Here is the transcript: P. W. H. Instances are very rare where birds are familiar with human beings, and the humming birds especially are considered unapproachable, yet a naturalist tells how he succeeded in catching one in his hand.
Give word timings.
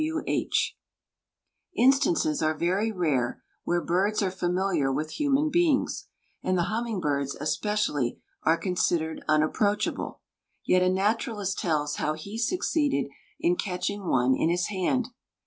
P. 0.01 0.07
W. 0.09 0.23
H. 0.25 0.75
Instances 1.77 2.41
are 2.41 2.57
very 2.57 2.91
rare 2.91 3.43
where 3.65 3.83
birds 3.85 4.23
are 4.23 4.31
familiar 4.31 4.91
with 4.91 5.11
human 5.19 5.51
beings, 5.51 6.07
and 6.41 6.57
the 6.57 6.63
humming 6.73 6.99
birds 6.99 7.35
especially 7.39 8.19
are 8.41 8.57
considered 8.57 9.23
unapproachable, 9.27 10.21
yet 10.65 10.81
a 10.81 10.89
naturalist 10.89 11.59
tells 11.59 11.97
how 11.97 12.13
he 12.13 12.35
succeeded 12.39 13.11
in 13.39 13.55
catching 13.55 14.07
one 14.07 14.33
in 14.33 14.49
his 14.49 14.69
hand. 14.69 15.09